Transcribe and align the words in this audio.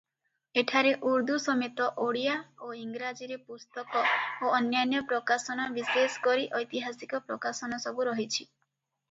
ଏଠାରେ 0.59 0.91
ଉର୍ଦ୍ଦୁ 1.09 1.35
ସମେତ 1.43 1.89
ଓଡ଼ିଆ 2.05 2.37
ଓ 2.67 2.69
ଇଂରାଜୀରେ 2.85 3.37
ପୁସ୍ତକ 3.51 4.03
ଓ 4.07 4.55
ଅନ୍ୟାନ୍ୟ 4.61 5.03
ପ୍ରକାଶନ 5.13 5.69
ବିଶେଷ 5.77 6.25
କରି 6.31 6.49
ଐତିହାସିକ 6.63 7.23
ପ୍ରକାଶନସବୁ 7.31 8.11
ରହିଛି। 8.11 8.43